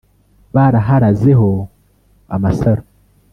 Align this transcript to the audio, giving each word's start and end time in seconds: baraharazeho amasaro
baraharazeho 0.55 1.49
amasaro 2.35 2.83